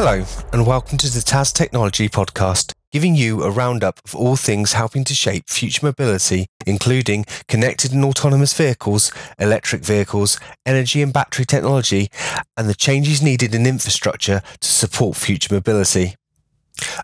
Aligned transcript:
Hello, 0.00 0.24
and 0.52 0.64
welcome 0.64 0.96
to 0.98 1.10
the 1.12 1.20
TAS 1.20 1.52
Technology 1.52 2.08
Podcast, 2.08 2.72
giving 2.92 3.16
you 3.16 3.42
a 3.42 3.50
roundup 3.50 3.98
of 4.04 4.14
all 4.14 4.36
things 4.36 4.74
helping 4.74 5.02
to 5.02 5.12
shape 5.12 5.50
future 5.50 5.84
mobility, 5.84 6.46
including 6.68 7.24
connected 7.48 7.92
and 7.92 8.04
autonomous 8.04 8.54
vehicles, 8.54 9.10
electric 9.40 9.84
vehicles, 9.84 10.38
energy 10.64 11.02
and 11.02 11.12
battery 11.12 11.44
technology, 11.44 12.10
and 12.56 12.68
the 12.68 12.76
changes 12.76 13.20
needed 13.20 13.56
in 13.56 13.66
infrastructure 13.66 14.40
to 14.60 14.68
support 14.70 15.16
future 15.16 15.52
mobility. 15.52 16.14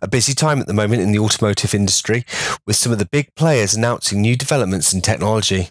A 0.00 0.06
busy 0.06 0.32
time 0.32 0.61
at 0.61 0.68
the 0.68 0.72
moment 0.72 1.02
in 1.02 1.11
the 1.11 1.18
automotive 1.18 1.74
industry, 1.74 2.24
with 2.64 2.76
some 2.76 2.92
of 2.92 3.00
the 3.00 3.08
big 3.11 3.34
players 3.34 3.74
announcing 3.74 4.20
new 4.20 4.36
developments 4.36 4.95
in 4.95 5.00
technology. 5.00 5.68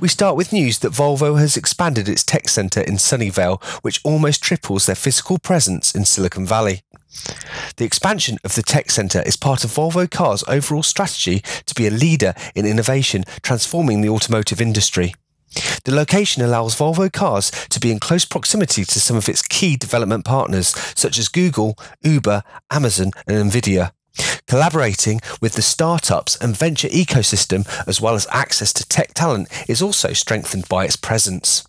We 0.00 0.06
start 0.06 0.36
with 0.36 0.52
news 0.52 0.78
that 0.78 0.92
Volvo 0.92 1.40
has 1.40 1.56
expanded 1.56 2.08
its 2.08 2.24
tech 2.24 2.48
centre 2.48 2.82
in 2.82 2.98
Sunnyvale, 2.98 3.60
which 3.82 4.00
almost 4.04 4.44
triples 4.44 4.86
their 4.86 4.94
physical 4.94 5.40
presence 5.40 5.92
in 5.92 6.04
Silicon 6.04 6.46
Valley. 6.46 6.82
The 7.78 7.84
expansion 7.84 8.38
of 8.44 8.54
the 8.54 8.62
tech 8.62 8.90
centre 8.90 9.22
is 9.26 9.36
part 9.36 9.64
of 9.64 9.72
Volvo 9.72 10.08
Cars' 10.08 10.44
overall 10.46 10.84
strategy 10.84 11.40
to 11.66 11.74
be 11.74 11.88
a 11.88 11.90
leader 11.90 12.34
in 12.54 12.64
innovation, 12.64 13.24
transforming 13.42 14.00
the 14.00 14.08
automotive 14.08 14.60
industry. 14.60 15.16
The 15.84 15.94
location 15.94 16.44
allows 16.44 16.76
Volvo 16.76 17.12
Cars 17.12 17.50
to 17.70 17.80
be 17.80 17.90
in 17.90 17.98
close 17.98 18.24
proximity 18.24 18.84
to 18.84 19.00
some 19.00 19.16
of 19.16 19.28
its 19.28 19.42
key 19.42 19.76
development 19.76 20.24
partners, 20.24 20.68
such 20.94 21.18
as 21.18 21.28
Google, 21.28 21.76
Uber, 22.04 22.44
Amazon, 22.70 23.10
and 23.26 23.50
Nvidia 23.50 23.90
Collaborating 24.48 25.20
with 25.42 25.52
the 25.52 25.62
startups 25.62 26.36
and 26.36 26.56
venture 26.56 26.88
ecosystem, 26.88 27.68
as 27.86 28.00
well 28.00 28.14
as 28.14 28.26
access 28.30 28.72
to 28.72 28.88
tech 28.88 29.12
talent, 29.12 29.46
is 29.68 29.82
also 29.82 30.14
strengthened 30.14 30.66
by 30.70 30.86
its 30.86 30.96
presence. 30.96 31.68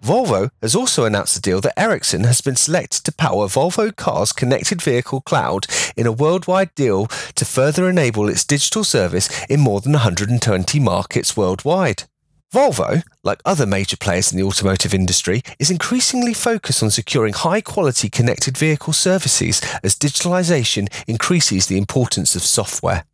Volvo 0.00 0.50
has 0.62 0.76
also 0.76 1.04
announced 1.04 1.36
a 1.36 1.40
deal 1.40 1.60
that 1.60 1.78
Ericsson 1.78 2.22
has 2.22 2.40
been 2.40 2.54
selected 2.54 3.02
to 3.04 3.12
power 3.12 3.48
Volvo 3.48 3.94
Cars' 3.94 4.32
connected 4.32 4.80
vehicle 4.80 5.20
cloud 5.20 5.66
in 5.96 6.06
a 6.06 6.12
worldwide 6.12 6.72
deal 6.76 7.06
to 7.34 7.44
further 7.44 7.88
enable 7.88 8.28
its 8.28 8.44
digital 8.44 8.84
service 8.84 9.28
in 9.46 9.58
more 9.60 9.80
than 9.80 9.92
120 9.92 10.78
markets 10.78 11.36
worldwide. 11.36 12.04
Volvo, 12.52 13.04
like 13.22 13.40
other 13.44 13.64
major 13.64 13.96
players 13.96 14.32
in 14.32 14.38
the 14.38 14.44
automotive 14.44 14.92
industry, 14.92 15.42
is 15.60 15.70
increasingly 15.70 16.34
focused 16.34 16.82
on 16.82 16.90
securing 16.90 17.32
high 17.32 17.60
quality 17.60 18.10
connected 18.10 18.58
vehicle 18.58 18.92
services 18.92 19.60
as 19.84 19.94
digitalization 19.96 20.88
increases 21.06 21.68
the 21.68 21.78
importance 21.78 22.34
of 22.34 22.42
software. 22.42 23.04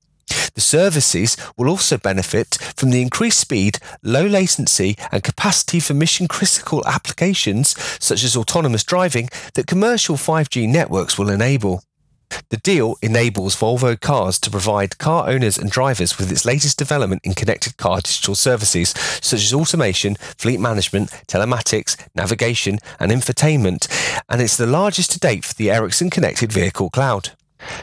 The 0.54 0.62
services 0.62 1.36
will 1.58 1.68
also 1.68 1.98
benefit 1.98 2.56
from 2.76 2.90
the 2.90 3.02
increased 3.02 3.38
speed, 3.38 3.78
low 4.02 4.26
latency, 4.26 4.96
and 5.12 5.22
capacity 5.22 5.80
for 5.80 5.92
mission 5.92 6.28
critical 6.28 6.82
applications 6.86 7.76
such 8.02 8.24
as 8.24 8.38
autonomous 8.38 8.84
driving 8.84 9.28
that 9.52 9.66
commercial 9.66 10.16
5G 10.16 10.66
networks 10.66 11.18
will 11.18 11.28
enable. 11.28 11.82
The 12.48 12.58
deal 12.58 12.96
enables 13.02 13.56
Volvo 13.56 14.00
Cars 14.00 14.38
to 14.40 14.50
provide 14.50 14.98
car 14.98 15.28
owners 15.28 15.58
and 15.58 15.70
drivers 15.70 16.18
with 16.18 16.30
its 16.30 16.44
latest 16.44 16.78
development 16.78 17.22
in 17.24 17.34
connected 17.34 17.76
car 17.76 18.00
digital 18.00 18.34
services, 18.34 18.90
such 19.20 19.42
as 19.42 19.52
automation, 19.52 20.14
fleet 20.38 20.60
management, 20.60 21.10
telematics, 21.26 21.96
navigation, 22.14 22.78
and 23.00 23.10
infotainment, 23.10 23.88
and 24.28 24.40
it's 24.40 24.56
the 24.56 24.66
largest 24.66 25.10
to 25.12 25.18
date 25.18 25.44
for 25.44 25.54
the 25.54 25.70
Ericsson 25.70 26.10
Connected 26.10 26.52
Vehicle 26.52 26.90
Cloud. 26.90 27.30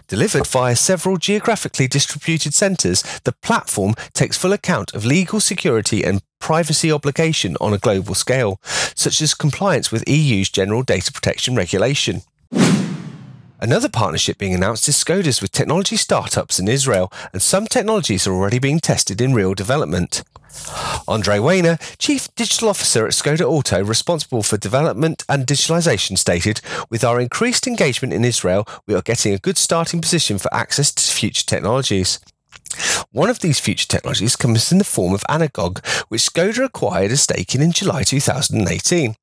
Delivered 0.07 0.47
via 0.47 0.75
several 0.75 1.17
geographically 1.17 1.87
distributed 1.87 2.53
centres, 2.53 3.03
the 3.23 3.31
platform 3.31 3.95
takes 4.13 4.37
full 4.37 4.53
account 4.53 4.93
of 4.93 5.05
legal 5.05 5.39
security 5.39 6.03
and 6.03 6.21
privacy 6.39 6.91
obligation 6.91 7.57
on 7.59 7.73
a 7.73 7.77
global 7.77 8.15
scale, 8.15 8.59
such 8.95 9.21
as 9.21 9.33
compliance 9.33 9.91
with 9.91 10.07
EU's 10.07 10.49
General 10.49 10.83
Data 10.83 11.11
Protection 11.11 11.55
Regulation. 11.55 12.21
Another 13.63 13.87
partnership 13.87 14.37
being 14.37 14.53
announced 14.53 14.89
is 14.89 15.01
Skoda's 15.01 15.41
with 15.41 15.53
technology 15.53 15.95
startups 15.95 16.59
in 16.59 16.67
Israel, 16.67 17.09
and 17.31 17.41
some 17.41 17.65
technologies 17.65 18.27
are 18.27 18.33
already 18.33 18.59
being 18.59 18.81
tested 18.81 19.21
in 19.21 19.33
real 19.33 19.53
development. 19.53 20.21
Andre 21.07 21.37
Wehner, 21.37 21.79
Chief 21.97 22.27
Digital 22.35 22.67
Officer 22.67 23.05
at 23.05 23.13
Skoda 23.13 23.45
Auto, 23.45 23.81
responsible 23.81 24.43
for 24.43 24.57
development 24.57 25.23
and 25.29 25.47
digitalization, 25.47 26.17
stated, 26.17 26.59
With 26.89 27.05
our 27.05 27.21
increased 27.21 27.65
engagement 27.65 28.13
in 28.13 28.25
Israel, 28.25 28.67
we 28.85 28.95
are 28.95 29.01
getting 29.01 29.33
a 29.33 29.39
good 29.39 29.57
starting 29.57 30.01
position 30.01 30.39
for 30.39 30.53
access 30.53 30.93
to 30.95 31.13
future 31.13 31.45
technologies. 31.45 32.19
One 33.11 33.29
of 33.29 33.39
these 33.39 33.59
future 33.59 33.87
technologies 33.87 34.35
comes 34.35 34.71
in 34.73 34.77
the 34.77 34.83
form 34.83 35.13
of 35.13 35.23
Anagog, 35.29 35.85
which 36.09 36.21
Skoda 36.21 36.65
acquired 36.65 37.11
a 37.11 37.17
stake 37.17 37.55
in 37.55 37.61
in 37.61 37.71
July 37.71 38.03
2018. 38.03 39.15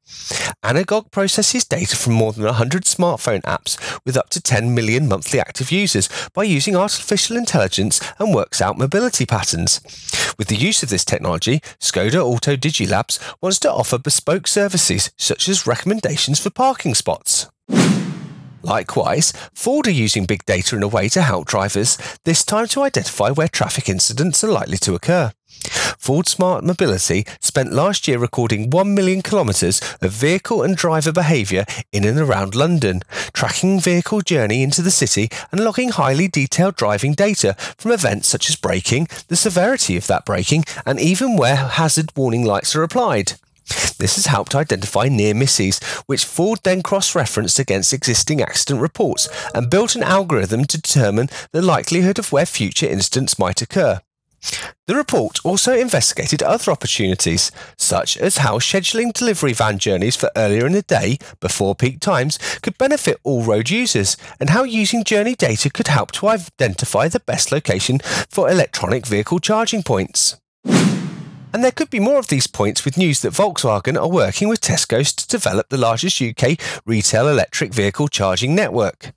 Anagog 0.63 1.11
processes 1.11 1.65
data 1.65 1.97
from 1.97 2.13
more 2.13 2.35
than 2.35 2.45
100 2.45 2.85
smartphone 2.85 3.41
apps 3.43 3.79
with 4.05 4.15
up 4.15 4.29
to 4.29 4.43
10 4.43 4.75
million 4.75 5.09
monthly 5.09 5.41
active 5.41 5.73
users 5.73 6.09
by 6.35 6.43
using 6.43 6.77
artificial 6.77 7.39
intelligence 7.39 7.99
and 8.19 8.35
works 8.35 8.61
out 8.61 8.77
mobility 8.77 9.25
patterns. 9.25 9.81
With 10.39 10.49
the 10.49 10.57
use 10.57 10.83
of 10.83 10.91
this 10.91 11.05
technology, 11.05 11.61
Skoda 11.81 12.23
Auto 12.23 12.57
Digilabs 12.57 13.19
wants 13.41 13.59
to 13.61 13.73
offer 13.73 13.99
bespoke 13.99 14.47
services 14.47 15.11
such 15.17 15.49
as 15.49 15.67
recommendations 15.67 16.39
for 16.39 16.51
parking 16.51 16.95
spots. 16.95 17.47
Likewise, 18.63 19.33
Ford 19.55 19.87
are 19.87 19.91
using 19.91 20.27
big 20.27 20.45
data 20.45 20.77
in 20.77 20.83
a 20.83 20.89
way 20.89 21.09
to 21.09 21.23
help 21.23 21.47
drivers, 21.47 21.97
this 22.27 22.45
time 22.45 22.67
to 22.69 22.83
identify 22.83 23.31
where 23.31 23.49
traffic 23.49 23.89
incidents 23.89 24.45
are 24.45 24.49
likely 24.49 24.77
to 24.77 24.95
occur. 24.95 25.33
Ford 25.99 26.27
Smart 26.27 26.65
Mobility 26.65 27.25
spent 27.41 27.73
last 27.73 28.07
year 28.07 28.19
recording 28.19 28.71
1 28.71 28.95
million 28.95 29.23
kilometres 29.23 29.81
of 30.01 30.13
vehicle 30.13 30.63
and 30.63 30.77
driver 30.77 31.13
behaviour 31.13 31.65
in 31.93 32.05
and 32.05 32.19
around 32.19 32.55
London, 32.55 33.03
tracking 33.33 33.81
vehicle 33.81 34.21
journey 34.21 34.63
into 34.63 34.83
the 34.83 34.91
city 34.91 35.29
and 35.53 35.65
logging 35.65 35.91
highly 35.91 36.29
detailed 36.29 36.77
driving 36.77 37.15
data 37.15 37.55
from 37.79 37.93
events 37.93 38.29
such 38.29 38.49
as 38.49 38.57
braking, 38.57 39.09
the 39.29 39.37
severity 39.37 39.97
of 39.97 40.07
that 40.07 40.25
braking, 40.25 40.65
and 40.87 41.01
even 41.01 41.37
where 41.37 41.57
hazard 41.57 42.11
warning 42.17 42.45
lights 42.45 42.75
are 42.77 42.83
applied. 42.83 43.35
This 43.99 44.17
has 44.17 44.27
helped 44.27 44.55
identify 44.55 45.09
near 45.09 45.35
misses, 45.35 45.79
which 46.07 46.25
Ford 46.25 46.61
then 46.65 46.83
cross 46.83 47.15
referenced 47.15 47.59
against 47.59 47.93
existing 47.93 48.41
accident 48.43 48.81
reports 48.81 49.29
and 49.55 49.71
built 49.71 49.95
an 49.95 50.03
algorithm 50.03 50.65
to 50.65 50.81
determine 50.81 51.29
the 51.53 51.63
likelihood 51.63 52.19
of 52.19 52.33
where 52.33 52.47
future 52.47 52.87
incidents 52.87 53.39
might 53.39 53.63
occur. 53.63 54.01
The 54.87 54.97
report 54.97 55.39
also 55.45 55.75
investigated 55.75 56.43
other 56.43 56.73
opportunities, 56.73 57.53
such 57.77 58.17
as 58.17 58.39
how 58.39 58.59
scheduling 58.59 59.13
delivery 59.13 59.53
van 59.53 59.79
journeys 59.79 60.17
for 60.17 60.31
earlier 60.35 60.67
in 60.67 60.73
the 60.73 60.83
day, 60.83 61.19
before 61.41 61.75
peak 61.75 62.01
times, 62.01 62.39
could 62.61 62.77
benefit 62.79 63.19
all 63.23 63.45
road 63.45 63.71
users, 63.71 64.17
and 64.41 64.51
how 64.51 64.65
using 64.65 65.05
journey 65.05 65.35
data 65.35 65.71
could 65.71 65.87
help 65.87 66.13
to 66.13 66.29
identify 66.29 67.07
the 67.09 67.21
best 67.21 67.53
location 67.53 68.01
for 68.29 68.51
electronic 68.51 69.07
vehicle 69.07 69.39
charging 69.39 69.83
points. 69.83 70.37
And 71.53 71.65
there 71.65 71.73
could 71.73 71.91
be 71.91 72.01
more 72.01 72.19
of 72.19 72.29
these 72.29 72.47
points 72.47 72.85
with 72.85 72.97
news 72.97 73.23
that 73.23 73.33
Volkswagen 73.33 74.01
are 74.01 74.09
working 74.09 74.49
with 74.49 74.61
Tesco's 74.61 75.13
to 75.15 75.27
develop 75.27 75.69
the 75.69 75.79
largest 75.79 76.23
UK 76.23 76.57
retail 76.87 77.29
electric 77.29 77.75
vehicle 77.75 78.09
charging 78.09 78.55
network. 78.55 79.13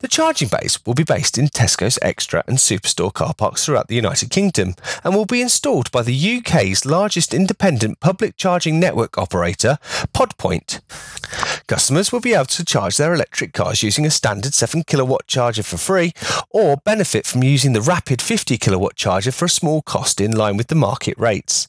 The 0.00 0.06
charging 0.06 0.46
base 0.46 0.78
will 0.86 0.94
be 0.94 1.02
based 1.02 1.38
in 1.38 1.48
Tesco's 1.48 1.98
Extra 2.02 2.44
and 2.46 2.58
Superstore 2.58 3.12
car 3.12 3.34
parks 3.34 3.64
throughout 3.64 3.88
the 3.88 3.96
United 3.96 4.30
Kingdom 4.30 4.76
and 5.02 5.12
will 5.12 5.26
be 5.26 5.42
installed 5.42 5.90
by 5.90 6.02
the 6.02 6.36
UK's 6.36 6.86
largest 6.86 7.34
independent 7.34 7.98
public 7.98 8.36
charging 8.36 8.78
network 8.78 9.18
operator, 9.18 9.76
Podpoint. 10.14 10.82
Customers 11.66 12.12
will 12.12 12.20
be 12.20 12.32
able 12.32 12.44
to 12.44 12.64
charge 12.64 12.96
their 12.96 13.12
electric 13.12 13.52
cars 13.52 13.82
using 13.82 14.06
a 14.06 14.10
standard 14.12 14.54
7 14.54 14.84
kilowatt 14.84 15.26
charger 15.26 15.64
for 15.64 15.78
free 15.78 16.12
or 16.50 16.76
benefit 16.76 17.26
from 17.26 17.42
using 17.42 17.72
the 17.72 17.82
rapid 17.82 18.22
50 18.22 18.56
kilowatt 18.56 18.94
charger 18.94 19.32
for 19.32 19.46
a 19.46 19.50
small 19.50 19.82
cost 19.82 20.20
in 20.20 20.30
line 20.30 20.56
with 20.56 20.68
the 20.68 20.76
market 20.76 21.18
rates. 21.18 21.66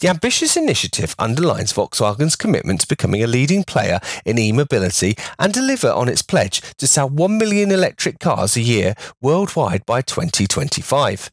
The 0.00 0.08
ambitious 0.08 0.56
initiative 0.56 1.16
underlines 1.18 1.72
Volkswagen's 1.72 2.36
commitment 2.36 2.82
to 2.82 2.86
becoming 2.86 3.20
a 3.20 3.26
leading 3.26 3.64
player 3.64 3.98
in 4.24 4.38
e 4.38 4.52
mobility 4.52 5.16
and 5.40 5.52
deliver 5.52 5.90
on 5.90 6.08
its 6.08 6.22
pledge 6.22 6.62
to 6.76 6.86
sell 6.86 7.08
1 7.08 7.36
million 7.36 7.72
electric 7.72 8.20
cars 8.20 8.54
a 8.54 8.60
year 8.60 8.94
worldwide 9.20 9.84
by 9.86 10.00
2025. 10.02 11.32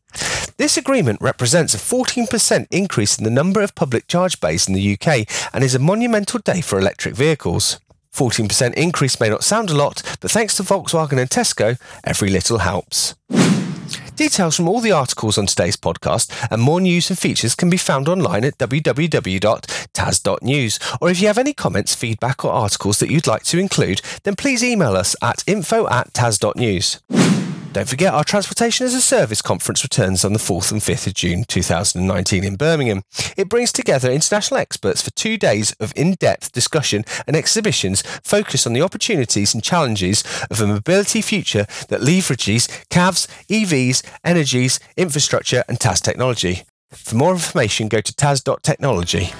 This 0.58 0.78
agreement 0.78 1.22
represents 1.22 1.76
a 1.76 1.78
14% 1.78 2.66
increase 2.72 3.20
in 3.20 3.24
the 3.24 3.30
number 3.30 3.62
of 3.62 3.76
public 3.76 4.08
charge 4.08 4.40
bays 4.40 4.68
in 4.68 4.74
the 4.74 4.98
UK 4.98 5.28
and 5.54 5.64
is 5.64 5.76
a 5.76 5.80
monumental 5.80 6.40
day 6.40 6.62
for 6.62 6.80
electric 6.80 7.14
vehicles. 7.14 7.80
14% 8.16 8.74
increase 8.74 9.20
may 9.20 9.30
not 9.30 9.44
sound 9.44 9.70
a 9.70 9.76
lot, 9.76 10.02
but 10.22 10.32
thanks 10.32 10.56
to 10.56 10.64
Volkswagen 10.64 11.20
and 11.20 11.30
Tesco, 11.30 11.80
every 12.04 12.30
little 12.30 12.58
helps. 12.58 13.14
Details 14.16 14.56
from 14.56 14.70
all 14.70 14.80
the 14.80 14.94
articles 14.94 15.38
on 15.38 15.46
today's 15.46 15.76
podcast 15.76 16.32
and 16.50 16.62
more 16.62 16.80
news 16.80 17.10
and 17.10 17.20
features 17.20 17.54
can 17.54 17.70
be 17.70 17.78
found 17.78 18.08
online 18.08 18.46
at 18.46 18.58
www.tas.news. 18.58 19.10
Or 21.02 21.10
if 21.10 21.20
you 21.22 21.28
have 21.28 21.38
any 21.38 21.54
comments, 21.54 21.94
feedback, 21.96 22.46
or 22.46 22.52
articles 22.52 23.00
that 23.00 23.12
you'd 23.12 23.28
like 23.28 23.44
to 23.44 23.60
include, 23.60 24.02
then 24.24 24.36
please 24.38 24.64
email 24.64 24.96
us 24.96 25.18
at 25.22 25.44
info 25.48 25.88
at 25.90 26.14
tas.news. 26.14 27.45
Don't 27.76 27.90
forget 27.90 28.14
our 28.14 28.24
Transportation 28.24 28.86
as 28.86 28.94
a 28.94 29.02
Service 29.02 29.42
conference 29.42 29.84
returns 29.84 30.24
on 30.24 30.32
the 30.32 30.40
4th 30.40 30.72
and 30.72 30.80
5th 30.80 31.08
of 31.08 31.14
June 31.14 31.44
2019 31.44 32.46
in 32.46 32.56
Birmingham. 32.56 33.02
It 33.36 33.50
brings 33.50 33.74
together 33.74 34.10
international 34.10 34.62
experts 34.62 35.02
for 35.02 35.12
two 35.12 35.38
days 35.38 35.74
of 35.82 35.92
in 35.94 36.14
depth 36.14 36.54
discussion 36.54 37.04
and 37.28 37.36
exhibitions 37.36 38.02
focused 38.24 38.66
on 38.66 38.72
the 38.72 38.82
opportunities 38.82 39.54
and 39.54 39.62
challenges 39.62 40.24
of 40.50 40.62
a 40.62 40.68
mobility 40.68 41.20
future 41.20 41.66
that 41.90 42.00
leverages 42.00 42.70
CAVs, 42.88 43.28
EVs, 43.50 44.10
energies, 44.24 44.80
infrastructure, 44.96 45.66
and 45.68 45.78
TAS 45.78 46.00
technology. 46.00 46.64
For 46.92 47.18
more 47.18 47.34
information, 47.34 47.90
go 47.90 48.00
to 48.00 48.16
tas.technology. 48.16 49.34